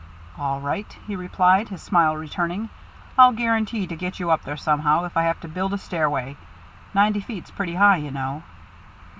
[0.35, 2.69] "All right," he replied, his smile returning.
[3.19, 6.37] "I'll guarantee to get you up there somehow, if I have to build a stairway.
[6.95, 8.41] Ninety feet's pretty high, you know."